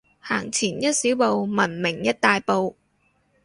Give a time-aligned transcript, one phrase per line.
[0.19, 2.75] 行前一小步，文明一大步